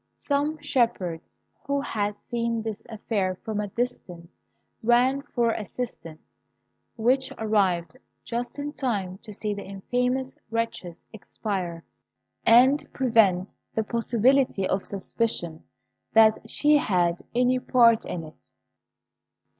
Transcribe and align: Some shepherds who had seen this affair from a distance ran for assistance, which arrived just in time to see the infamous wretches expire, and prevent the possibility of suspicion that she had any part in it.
Some 0.19 0.57
shepherds 0.63 1.29
who 1.67 1.79
had 1.79 2.15
seen 2.31 2.63
this 2.63 2.81
affair 2.89 3.37
from 3.45 3.59
a 3.59 3.67
distance 3.67 4.31
ran 4.81 5.21
for 5.21 5.51
assistance, 5.51 6.23
which 6.95 7.31
arrived 7.37 7.95
just 8.23 8.57
in 8.57 8.73
time 8.73 9.19
to 9.19 9.31
see 9.31 9.53
the 9.53 9.63
infamous 9.63 10.35
wretches 10.49 11.05
expire, 11.13 11.83
and 12.47 12.91
prevent 12.93 13.53
the 13.75 13.83
possibility 13.83 14.67
of 14.67 14.87
suspicion 14.87 15.65
that 16.13 16.49
she 16.49 16.77
had 16.77 17.19
any 17.35 17.59
part 17.59 18.03
in 18.03 18.23
it. 18.23 18.35